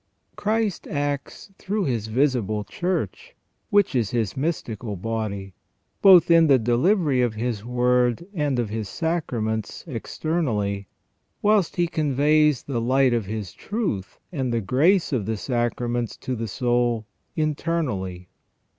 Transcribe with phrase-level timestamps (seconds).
[0.35, 3.35] Christ acts through His visible Church,
[3.69, 5.53] which is His mystical body,
[6.01, 10.87] both in the delivery of His word and of His sacraments externally,
[11.43, 16.35] whilst He conveys the light of His truth and the grace of the sacraments to
[16.35, 17.05] the soul
[17.35, 18.27] internally.